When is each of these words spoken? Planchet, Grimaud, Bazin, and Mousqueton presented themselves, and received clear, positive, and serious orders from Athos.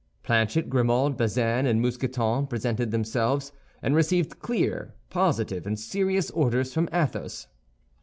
Planchet, 0.23 0.67
Grimaud, 0.67 1.15
Bazin, 1.15 1.67
and 1.67 1.79
Mousqueton 1.79 2.47
presented 2.47 2.89
themselves, 2.89 3.51
and 3.83 3.93
received 3.93 4.39
clear, 4.39 4.95
positive, 5.11 5.67
and 5.67 5.79
serious 5.79 6.31
orders 6.31 6.73
from 6.73 6.89
Athos. 6.91 7.45